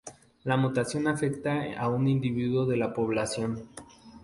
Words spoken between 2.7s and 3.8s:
la población.